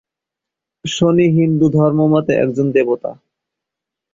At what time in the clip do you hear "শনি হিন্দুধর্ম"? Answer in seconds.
0.85-1.99